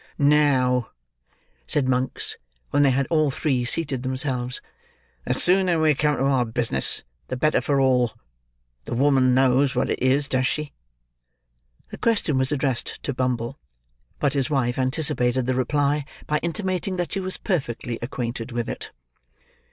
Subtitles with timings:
[0.17, 0.89] "Now,"
[1.67, 2.37] said Monks,
[2.71, 4.59] when they had all three seated themselves,
[5.27, 8.17] "the sooner we come to our business, the better for all.
[8.85, 10.73] The woman know what it is, does she?"
[11.89, 13.59] The question was addressed to Bumble;
[14.17, 18.89] but his wife anticipated the reply, by intimating that she was perfectly acquainted with it.